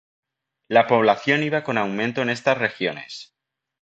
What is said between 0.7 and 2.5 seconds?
población iba con aumento en